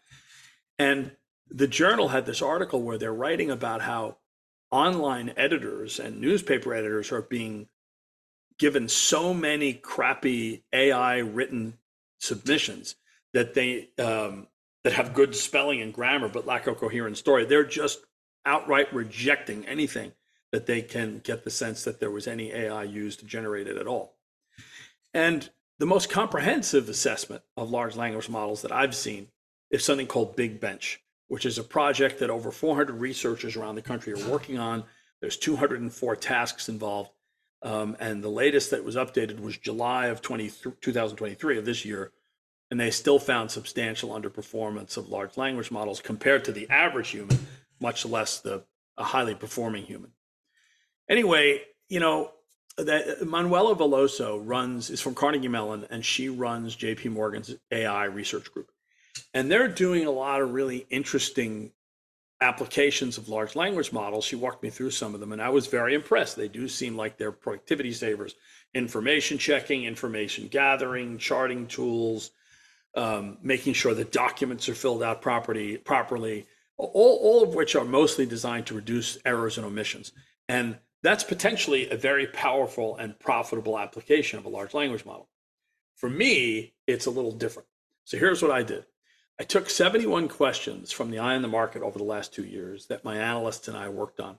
And 0.79 1.13
the 1.55 1.69
journal 1.69 2.09
had 2.09 2.27
this 2.27 2.43
article 2.43 2.83
where 2.83 2.99
they're 2.99 3.13
writing 3.13 3.51
about 3.51 3.83
how 3.83 4.17
online 4.71 5.33
editors 5.37 6.01
and 6.01 6.21
newspaper 6.21 6.75
editors 6.75 7.13
are 7.13 7.23
being 7.23 7.69
given 8.59 8.89
so 8.89 9.35
many 9.35 9.75
crappy 9.75 10.65
AI 10.73 11.19
written 11.19 11.75
submissions 12.21 12.97
that 13.35 13.55
they 13.55 13.91
um, 13.99 14.47
that 14.85 14.95
have 14.95 15.15
good 15.15 15.35
spelling 15.35 15.81
and 15.81 15.93
grammar 15.93 16.29
but 16.29 16.47
lack 16.47 16.67
a 16.67 16.75
coherent 16.75 17.19
story. 17.19 17.45
They're 17.45 17.65
just 17.65 18.01
outright 18.47 18.93
rejecting 18.93 19.67
anything 19.67 20.13
that 20.53 20.67
they 20.67 20.83
can 20.83 21.21
get 21.25 21.45
the 21.45 21.51
sense 21.51 21.85
that 21.85 22.01
there 22.01 22.11
was 22.11 22.27
any 22.27 22.53
AI 22.53 22.83
used 22.85 23.21
to 23.21 23.27
generate 23.27 23.67
it 23.67 23.77
at 23.77 23.87
all. 23.87 24.15
And 25.15 25.49
the 25.79 25.87
most 25.87 26.11
comprehensive 26.11 26.89
assessment 26.89 27.43
of 27.57 27.71
large 27.71 27.97
language 27.97 28.29
models 28.29 28.63
that 28.63 28.73
I've 28.73 28.95
seen 28.95 29.29
is 29.71 29.85
something 29.85 30.07
called 30.07 30.37
Big 30.37 30.61
Bench, 30.61 31.03
which 31.33 31.47
is 31.47 31.57
a 31.57 31.65
project 31.65 32.19
that 32.19 32.29
over 32.29 32.51
400 32.51 32.93
researchers 33.01 33.57
around 33.57 33.75
the 33.75 33.81
country 33.81 34.13
are 34.13 34.29
working 34.29 34.59
on. 34.59 34.85
There's 35.23 35.39
204 35.39 36.15
tasks 36.17 36.69
involved. 36.69 37.09
Um, 37.63 37.97
and 37.99 38.23
the 38.23 38.29
latest 38.29 38.71
that 38.71 38.85
was 38.85 38.97
updated 38.97 39.41
was 39.41 39.57
July 39.57 40.09
of 40.09 40.21
20, 40.21 40.51
2023 40.83 41.57
of 41.57 41.65
this 41.65 41.87
year. 41.87 42.13
And 42.71 42.79
they 42.79 42.91
still 42.91 43.19
found 43.19 43.51
substantial 43.51 44.11
underperformance 44.11 44.99
of 44.99 45.09
large 45.09 45.39
language 45.39 45.71
models 45.71 46.03
compared 46.03 46.45
to 46.45 46.53
the 46.53 46.69
average 46.69 47.09
human, 47.09 47.47
much 47.81 48.05
less 48.05 48.39
the 48.39 48.65
a 48.99 49.05
highly 49.05 49.35
performing 49.35 49.85
human. 49.85 50.11
Anyway, 51.09 51.63
you 51.89 51.99
know, 51.99 52.31
that 52.77 53.27
Manuela 53.27 53.75
Veloso 53.75 54.39
runs 54.45 54.91
is 54.91 55.01
from 55.01 55.15
Carnegie 55.15 55.49
Mellon 55.49 55.87
and 55.89 56.05
she 56.05 56.29
runs 56.29 56.77
JP 56.77 57.13
Morgan's 57.13 57.57
AI 57.71 58.05
research 58.05 58.53
group. 58.53 58.71
And 59.35 59.51
they're 59.51 59.69
doing 59.69 60.07
a 60.07 60.11
lot 60.11 60.41
of 60.41 60.53
really 60.53 60.87
interesting 60.91 61.73
applications 62.43 63.19
of 63.19 63.29
large 63.29 63.55
language 63.55 63.93
models. 63.93 64.25
She 64.25 64.37
walked 64.37 64.63
me 64.63 64.71
through 64.71 64.91
some 64.91 65.15
of 65.15 65.21
them, 65.21 65.33
and 65.33 65.41
I 65.41 65.49
was 65.49 65.69
very 65.69 65.95
impressed. 65.95 66.37
They 66.37 66.49
do 66.49 66.69
seem 66.69 66.97
like 66.97 67.17
they're 67.17 67.33
productivity 67.33 67.93
savers. 67.93 68.35
Information 68.75 69.39
checking, 69.39 69.85
information 69.85 70.49
gathering, 70.49 71.19
charting 71.19 71.67
tools, 71.67 72.33
um, 72.95 73.39
making 73.43 73.75
sure 73.75 73.95
that 73.95 74.13
documents 74.13 74.69
are 74.69 74.75
filled 74.75 75.03
out 75.03 75.23
properly, 75.23 75.79
properly, 75.79 76.47
all, 76.77 77.19
all 77.23 77.43
of 77.43 77.55
which 77.55 77.77
are 77.77 77.85
mostly 77.85 78.27
designed 78.27 78.67
to 78.67 78.75
reduce 78.75 79.19
errors 79.25 79.57
and 79.57 79.67
omissions. 79.67 80.13
And 80.49 80.79
that's 81.03 81.25
potentially 81.25 81.91
a 81.91 81.97
very 81.97 82.27
powerful 82.27 82.97
and 82.97 83.19
profitable 83.19 83.79
application 83.79 84.39
of 84.39 84.45
a 84.45 84.51
large 84.51 84.75
language 84.75 85.05
model. 85.05 85.29
For 85.97 86.11
me, 86.11 86.75
it's 86.87 87.07
a 87.07 87.11
little 87.11 87.33
different. 87.33 87.69
So 88.05 88.19
here's 88.19 88.43
what 88.43 88.51
I 88.51 88.63
did. 88.63 88.85
I 89.41 89.45
took 89.45 89.71
71 89.71 90.29
questions 90.29 90.93
from 90.93 91.11
the 91.11 91.19
eye 91.19 91.35
on 91.35 91.43
the 91.43 91.49
market 91.49 91.83
over 91.83 91.99
the 91.99 92.05
last 92.05 92.33
two 92.33 92.45
years 92.45 92.87
that 92.87 93.05
my 93.05 93.17
analysts 93.17 93.69
and 93.69 93.77
I 93.77 93.89
worked 93.89 94.21
on. 94.21 94.39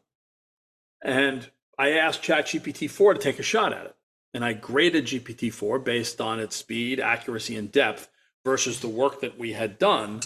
And 1.04 1.50
I 1.78 1.92
asked 1.92 2.22
ChatGPT 2.22 2.90
4 2.90 3.16
to 3.16 3.20
take 3.20 3.40
a 3.40 3.44
shot 3.44 3.74
at 3.74 3.86
it. 3.86 3.96
And 4.34 4.44
I 4.46 4.54
graded 4.54 5.06
GPT 5.06 5.52
4 5.52 5.80
based 5.80 6.22
on 6.22 6.40
its 6.40 6.56
speed, 6.56 7.00
accuracy, 7.00 7.56
and 7.56 7.72
depth 7.72 8.10
versus 8.46 8.80
the 8.80 8.88
work 8.88 9.22
that 9.22 9.38
we 9.38 9.54
had 9.54 9.78
done 9.78 10.22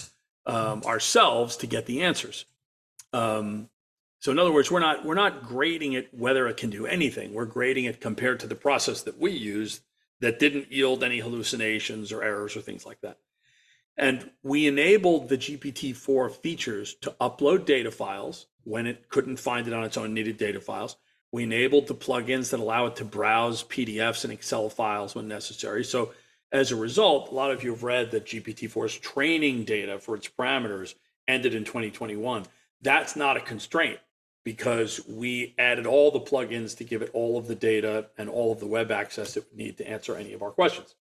um, 0.46 0.84
ourselves 0.84 1.58
to 1.58 1.68
get 1.68 1.86
the 1.86 2.02
answers. 2.02 2.46
Um, 3.14 3.70
so 4.20 4.32
in 4.32 4.40
other 4.40 4.52
words, 4.52 4.72
we're 4.72 4.80
not 4.80 5.06
we're 5.06 5.14
not 5.14 5.44
grading 5.44 5.94
it 5.94 6.14
whether 6.14 6.48
it 6.48 6.58
can 6.58 6.70
do 6.70 6.86
anything. 6.86 7.34
We're 7.34 7.46
grading 7.46 7.86
it 7.86 8.02
compared 8.02 8.40
to 8.42 8.48
the 8.48 8.56
process 8.56 9.04
that 9.04 9.20
we 9.20 9.32
used 9.32 9.82
that 10.20 10.40
didn't 10.40 10.72
yield 10.72 11.04
any 11.04 11.20
hallucinations 11.20 12.12
or 12.12 12.24
errors 12.24 12.56
or 12.58 12.62
things 12.62 12.86
like 12.86 13.02
that. 13.02 13.20
And 13.98 14.30
we 14.44 14.68
enabled 14.68 15.28
the 15.28 15.38
GPT-4 15.38 16.32
features 16.32 16.94
to 17.02 17.16
upload 17.20 17.66
data 17.66 17.90
files 17.90 18.46
when 18.64 18.86
it 18.86 19.10
couldn't 19.10 19.38
find 19.38 19.68
it 19.68 19.74
on 19.74 19.84
its 19.84 19.98
own 19.98 20.14
needed 20.14 20.38
data 20.38 20.62
files. 20.62 20.98
We 21.32 21.44
enabled 21.44 21.88
the 21.88 21.96
plugins 21.96 22.52
that 22.52 22.60
allow 22.60 22.86
it 22.86 22.96
to 22.98 23.06
browse 23.06 23.64
PDFs 23.64 24.24
and 24.24 24.32
Excel 24.32 24.70
files 24.70 25.16
when 25.16 25.28
necessary. 25.28 25.84
So 25.84 26.14
as 26.52 26.72
a 26.72 26.76
result, 26.76 27.32
a 27.32 27.34
lot 27.34 27.52
of 27.52 27.64
you 27.64 27.72
have 27.72 27.84
read 27.84 28.12
that 28.12 28.26
GPT-4's 28.26 28.98
training 28.98 29.64
data 29.64 30.00
for 30.00 30.16
its 30.16 30.28
parameters 30.28 30.94
ended 31.28 31.56
in 31.56 31.66
2021. 31.66 32.46
That's 32.82 33.16
not 33.16 33.36
a 33.36 33.42
constraint 33.42 34.00
because 34.44 35.06
we 35.08 35.56
added 35.60 35.86
all 35.86 36.12
the 36.12 36.22
plugins 36.22 36.78
to 36.78 36.86
give 36.86 37.02
it 37.02 37.10
all 37.14 37.38
of 37.38 37.48
the 37.48 37.56
data 37.56 38.08
and 38.18 38.30
all 38.30 38.54
of 38.54 38.60
the 38.60 38.68
web 38.68 38.92
access 38.92 39.36
it 39.36 39.46
would 39.50 39.58
need 39.58 39.78
to 39.78 39.90
answer 39.90 40.16
any 40.16 40.32
of 40.32 40.42
our 40.42 40.52
questions. 40.52 40.96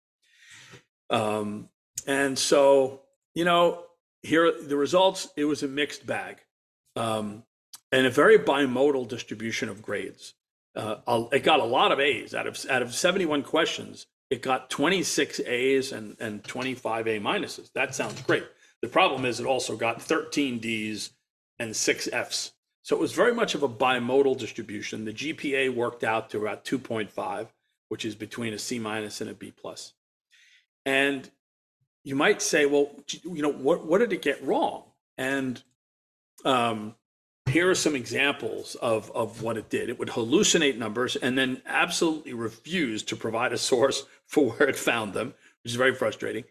Um, 1.10 1.68
and 2.06 2.38
so, 2.38 3.00
you 3.34 3.44
know, 3.44 3.84
here 4.22 4.52
the 4.52 4.76
results, 4.76 5.28
it 5.36 5.44
was 5.44 5.62
a 5.62 5.68
mixed 5.68 6.06
bag 6.06 6.38
um, 6.96 7.44
and 7.92 8.06
a 8.06 8.10
very 8.10 8.38
bimodal 8.38 9.08
distribution 9.08 9.68
of 9.68 9.82
grades. 9.82 10.34
Uh, 10.74 11.26
it 11.32 11.44
got 11.44 11.60
a 11.60 11.64
lot 11.64 11.92
of 11.92 12.00
A's 12.00 12.34
out 12.34 12.46
of 12.46 12.64
out 12.68 12.82
of 12.82 12.94
71 12.94 13.42
questions. 13.42 14.06
It 14.30 14.42
got 14.42 14.70
26 14.70 15.40
A's 15.40 15.92
and, 15.92 16.16
and 16.18 16.42
25 16.42 17.06
A 17.06 17.20
minuses. 17.20 17.70
That 17.74 17.94
sounds 17.94 18.20
great. 18.22 18.44
The 18.82 18.88
problem 18.88 19.24
is 19.24 19.38
it 19.38 19.46
also 19.46 19.76
got 19.76 20.02
13 20.02 20.58
D's 20.58 21.10
and 21.58 21.76
six 21.76 22.08
F's. 22.12 22.52
So 22.82 22.96
it 22.96 23.00
was 23.00 23.12
very 23.12 23.32
much 23.32 23.54
of 23.54 23.62
a 23.62 23.68
bimodal 23.68 24.36
distribution. 24.36 25.04
The 25.04 25.12
GPA 25.12 25.74
worked 25.74 26.04
out 26.04 26.30
to 26.30 26.38
about 26.38 26.64
2.5, 26.64 27.48
which 27.88 28.04
is 28.04 28.14
between 28.14 28.52
a 28.52 28.58
C 28.58 28.78
minus 28.78 29.20
and 29.20 29.30
a 29.30 29.34
B. 29.34 29.54
And 30.84 31.30
you 32.04 32.14
might 32.14 32.42
say, 32.42 32.66
well, 32.66 32.90
you 33.25 33.42
know, 33.42 33.52
what, 33.52 33.87
what 33.87 33.99
did 33.99 34.12
it 34.12 34.23
get 34.23 34.44
wrong? 34.44 34.84
And 35.16 35.61
um, 36.44 36.94
here 37.46 37.70
are 37.70 37.75
some 37.75 37.96
examples 37.96 38.75
of, 38.76 39.11
of 39.12 39.42
what 39.42 39.56
it 39.56 39.70
did. 39.70 39.88
It 39.88 39.99
would 39.99 40.08
hallucinate 40.08 40.76
numbers 40.76 41.16
and 41.16 41.37
then 41.37 41.62
absolutely 41.66 42.34
refuse 42.34 43.02
to 43.04 43.16
provide 43.16 43.52
a 43.52 43.58
source 43.58 44.04
for 44.26 44.50
where 44.50 44.68
it 44.68 44.76
found 44.76 45.14
them, 45.14 45.28
which 45.62 45.73
is 45.73 45.76
very 45.76 45.94
frustrating. 45.94 46.44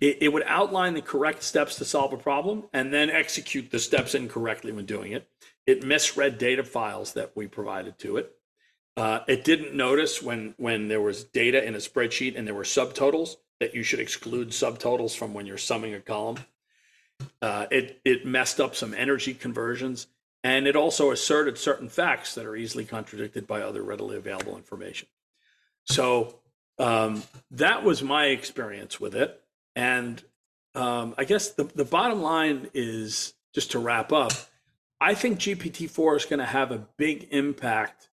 It, 0.00 0.18
it 0.22 0.28
would 0.32 0.44
outline 0.46 0.94
the 0.94 1.02
correct 1.02 1.42
steps 1.42 1.76
to 1.76 1.84
solve 1.84 2.12
a 2.12 2.18
problem 2.18 2.64
and 2.72 2.92
then 2.92 3.10
execute 3.10 3.70
the 3.70 3.78
steps 3.78 4.14
incorrectly 4.14 4.72
when 4.72 4.86
doing 4.86 5.12
it. 5.12 5.28
It 5.66 5.84
misread 5.84 6.38
data 6.38 6.64
files 6.64 7.14
that 7.14 7.32
we 7.34 7.46
provided 7.46 7.98
to 8.00 8.18
it. 8.18 8.32
Uh, 8.96 9.20
it 9.28 9.44
didn't 9.44 9.74
notice 9.74 10.22
when 10.22 10.54
when 10.56 10.88
there 10.88 11.02
was 11.02 11.24
data 11.24 11.62
in 11.62 11.74
a 11.74 11.78
spreadsheet 11.78 12.36
and 12.36 12.46
there 12.46 12.54
were 12.54 12.62
subtotals 12.62 13.36
that 13.60 13.74
you 13.74 13.82
should 13.82 14.00
exclude 14.00 14.50
subtotals 14.50 15.16
from 15.16 15.34
when 15.34 15.46
you're 15.46 15.58
summing 15.58 15.94
a 15.94 16.00
column. 16.00 16.38
Uh, 17.40 17.66
it 17.70 18.00
it 18.04 18.26
messed 18.26 18.60
up 18.60 18.74
some 18.74 18.92
energy 18.94 19.32
conversions, 19.32 20.06
And 20.44 20.66
it 20.66 20.76
also 20.76 21.10
asserted 21.10 21.58
certain 21.58 21.88
facts 21.88 22.34
that 22.34 22.46
are 22.46 22.54
easily 22.54 22.84
contradicted 22.84 23.46
by 23.46 23.62
other 23.62 23.82
readily 23.82 24.16
available 24.16 24.56
information. 24.56 25.08
So 25.86 26.40
um, 26.78 27.22
that 27.50 27.82
was 27.82 28.02
my 28.02 28.26
experience 28.26 29.00
with 29.00 29.14
it. 29.14 29.42
And 29.74 30.22
um, 30.74 31.14
I 31.16 31.24
guess 31.24 31.50
the, 31.50 31.64
the 31.64 31.84
bottom 31.84 32.22
line 32.22 32.68
is 32.74 33.34
just 33.54 33.72
to 33.72 33.78
wrap 33.78 34.12
up, 34.12 34.32
I 35.00 35.14
think 35.14 35.38
GPT-4 35.38 36.16
is 36.16 36.24
going 36.26 36.38
to 36.38 36.44
have 36.44 36.70
a 36.70 36.86
big 36.96 37.28
impact 37.30 38.08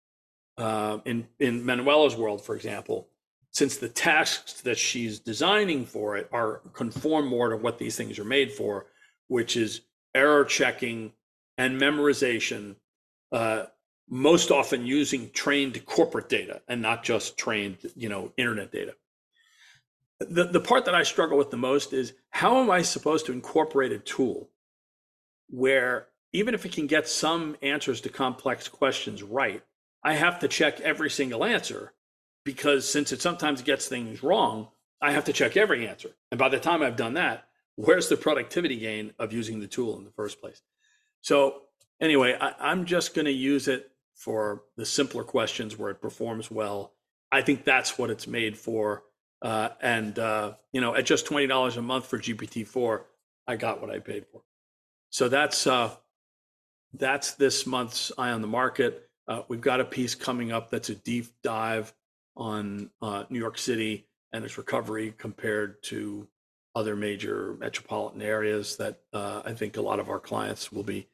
uh, 0.57 0.99
in 1.05 1.29
in 1.39 1.65
Manuela's 1.65 2.17
world, 2.17 2.45
for 2.45 2.57
example, 2.57 3.09
since 3.59 3.77
the 3.77 3.89
tasks 3.89 4.61
that 4.61 4.79
she's 4.79 5.19
designing 5.19 5.85
for 5.85 6.17
it 6.17 6.29
are 6.33 6.61
conform 6.75 7.27
more 7.27 7.49
to 7.49 7.57
what 7.57 7.77
these 7.77 7.97
things 7.97 8.17
are 8.17 8.25
made 8.25 8.53
for, 8.53 8.87
which 9.27 9.57
is 9.57 9.81
error 10.15 10.45
checking 10.45 11.13
and 11.59 11.81
memorization, 11.81 12.77
uh, 13.33 13.65
most 14.09 14.53
often 14.53 14.87
using 14.87 15.29
trained 15.33 15.85
corporate 15.87 16.29
data 16.29 16.63
and 16.69 16.81
not 16.81 17.03
just 17.03 17.37
trained, 17.37 17.79
you 17.97 18.09
know, 18.09 18.33
internet 18.37 18.71
data. 18.71 18.95
The, 20.21 20.45
the 20.45 20.61
part 20.61 20.85
that 20.85 20.95
I 20.95 21.03
struggle 21.03 21.37
with 21.37 21.51
the 21.51 21.57
most 21.57 21.93
is 21.93 22.13
how 22.31 22.61
am 22.63 22.71
I 22.71 22.83
supposed 22.83 23.27
to 23.27 23.33
incorporate 23.33 23.91
a 23.91 23.99
tool 23.99 24.51
where 25.51 26.07
even 26.33 26.55
if 26.55 26.65
it 26.65 26.71
can 26.71 26.87
get 26.87 27.09
some 27.09 27.57
answers 27.61 28.01
to 28.03 28.09
complex 28.09 28.69
questions 28.69 29.25
right, 29.25 29.65
I 30.05 30.15
have 30.15 30.39
to 30.39 30.49
check 30.49 30.81
every 30.81 31.11
single 31.11 31.45
answer 31.45 31.93
because 32.49 32.91
since 32.91 33.13
it 33.13 33.21
sometimes 33.21 33.61
gets 33.61 33.89
things 33.89 34.23
wrong, 34.23 34.69
I 35.03 35.13
have 35.13 35.27
to 35.27 35.35
check 35.35 35.59
every 35.59 35.87
answer. 35.87 36.09
And 36.31 36.39
by 36.39 36.49
the 36.49 36.59
time 36.59 36.81
I've 36.81 36.97
done 36.97 37.13
that, 37.13 37.47
where's 37.77 38.09
the 38.09 38.17
productivity 38.17 38.79
gain 38.79 39.13
of 39.19 39.35
using 39.35 39.61
the 39.61 39.67
tool 39.67 39.99
in 39.99 40.05
the 40.07 40.11
first 40.11 40.41
place? 40.41 40.63
So, 41.21 41.65
anyway, 42.01 42.39
I, 42.41 42.73
am 42.73 42.87
just 42.87 43.15
going 43.15 43.27
to 43.27 43.31
use 43.31 43.69
it 43.69 43.91
for 44.15 44.63
the 44.79 44.87
simpler 44.87 45.25
questions 45.25 45.79
where 45.79 45.91
it 45.91 46.01
performs 46.01 46.51
well. 46.51 46.95
I 47.31 47.43
think 47.43 47.65
that's 47.65 47.99
what 47.99 48.09
it's 48.09 48.27
made 48.27 48.57
for. 48.57 49.03
Uh, 49.43 49.69
and, 49.83 50.19
uh, 50.19 50.55
you 50.73 50.81
know, 50.81 50.95
at 50.95 51.05
just 51.05 51.27
$20 51.27 51.77
a 51.77 51.83
month 51.83 52.07
for 52.07 52.19
GPT-4, 52.19 53.03
I 53.47 53.57
got 53.57 53.83
what 53.83 53.91
I 53.91 53.99
paid 53.99 54.25
for. 54.33 54.41
So 55.11 55.29
that's, 55.29 55.67
uh, 55.67 55.91
that's 56.95 57.33
this 57.33 57.67
month's 57.67 58.11
Eye 58.17 58.31
on 58.31 58.41
the 58.41 58.49
Market. 58.49 59.07
Uh, 59.29 59.43
we've 59.49 59.61
got 59.61 59.83
a 59.83 59.85
piece 59.85 60.15
coming 60.15 60.51
up 60.51 60.71
that's 60.71 60.89
a 60.89 60.95
deep 60.95 61.27
dive 61.43 61.93
on 62.39 62.91
uh, 63.03 63.25
New 63.29 63.39
York 63.39 63.59
City 63.59 64.07
and 64.33 64.45
its 64.45 64.57
recovery 64.57 65.13
compared 65.19 65.83
to 65.83 66.27
other 66.75 66.95
major 66.95 67.57
metropolitan 67.59 68.23
areas 68.23 68.77
that 68.77 69.01
uh, 69.13 69.43
I 69.45 69.53
think 69.53 69.77
a 69.77 69.83
lot 69.83 69.99
of 69.99 70.09
our 70.09 70.21
clients 70.21 70.71
will 70.73 70.85
be 70.85 71.09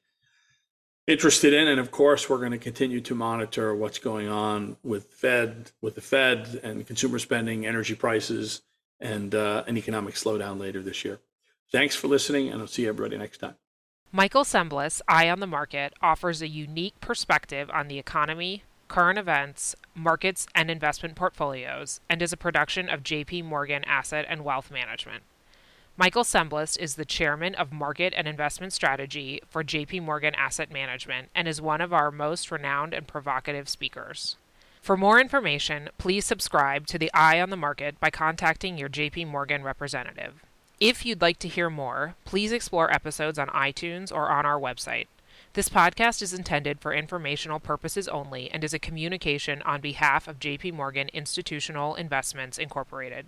interested 1.07 1.53
in. 1.53 1.69
And 1.69 1.81
of 1.81 1.91
course, 1.91 2.29
we're 2.29 2.39
going 2.39 2.53
to 2.53 2.59
continue 2.59 3.01
to 3.01 3.15
monitor 3.15 3.75
what's 3.75 3.99
going 3.99 4.29
on 4.29 4.77
with 4.83 5.07
Fed, 5.07 5.73
with 5.81 5.95
the 5.95 6.01
Fed, 6.01 6.61
and 6.63 6.87
consumer 6.87 7.19
spending, 7.19 7.67
energy 7.67 7.95
prices, 7.95 8.63
and 9.01 9.35
uh, 9.35 9.65
an 9.67 9.77
economic 9.77 10.15
slowdown 10.15 10.61
later 10.61 10.83
this 10.83 11.05
year. 11.05 11.21
Thanks 11.73 11.97
for 11.97 12.09
listening, 12.09 12.49
and 12.49 12.61
I'll 12.61 12.67
see 12.67 12.87
everybody 12.87 13.17
next 13.17 13.39
time. 13.39 13.55
Michael 14.13 14.45
Cembalest, 14.45 15.01
Eye 15.09 15.29
on 15.29 15.41
the 15.41 15.47
Market, 15.47 15.93
offers 16.01 16.41
a 16.41 16.47
unique 16.47 17.01
perspective 17.01 17.69
on 17.73 17.89
the 17.89 17.99
economy, 17.99 18.63
current 18.95 19.19
events, 19.19 19.75
markets, 19.97 20.47
and 20.55 20.71
investment 20.71 21.17
portfolios, 21.17 22.01
and 22.09 22.23
is 22.23 22.33
a 22.33 22.37
production 22.37 22.89
of 22.89 23.03
JP 23.03 23.45
Morgan 23.45 23.83
Asset 23.89 24.25
and 24.29 24.45
Wealth 24.45 24.71
Management. 24.71 25.25
Michael 25.97 26.23
Cembalest 26.23 26.79
is 26.79 26.95
the 26.95 27.05
chairman 27.05 27.57
of 27.57 27.73
market 27.73 28.15
and 28.17 28.29
investment 28.29 28.73
strategy 28.73 29.41
for 29.51 29.65
JP 29.65 30.03
Morgan 30.03 30.33
Asset 30.37 30.71
Management 30.71 31.29
and 31.35 31.49
is 31.49 31.61
one 31.61 31.81
of 31.81 31.93
our 31.93 32.13
most 32.13 32.53
renowned 32.53 32.95
and 32.95 33.09
provocative 33.09 33.69
speakers. 33.69 34.37
For 34.81 34.97
more 34.97 35.21
information, 35.21 35.89
please 35.99 36.25
subscribe 36.25 36.87
to 36.87 36.97
the 36.97 37.13
Eye 37.13 37.41
on 37.41 37.51
the 37.51 37.57
Market 37.57 37.99
by 37.99 38.11
contacting 38.11 38.79
your 38.79 38.89
JP 38.89 39.27
Morgan 39.27 39.65
representative. 39.65 40.35
If 40.79 41.05
you'd 41.05 41.21
like 41.21 41.41
to 41.41 41.49
hear 41.49 41.69
more, 41.69 42.15
please 42.25 42.53
explore 42.53 42.93
episodes 42.93 43.41
on 43.41 43.49
iTunes 43.49 44.13
or 44.13 44.31
on 44.31 44.47
our 44.47 44.61
website. 44.61 45.09
This 45.55 45.69
podcast 45.69 46.21
is 46.21 46.35
intended 46.35 46.81
for 46.81 46.93
informational 46.93 47.61
purposes 47.61 48.09
only 48.09 48.51
and 48.51 48.65
is 48.65 48.75
a 48.75 48.81
communication 48.81 49.63
on 49.63 49.81
behalf 49.81 50.27
of 50.27 50.41
JP 50.41 50.73
Morgan 50.73 51.09
Institutional 51.13 51.95
Investments 51.95 52.59
Incorporated. 52.59 53.27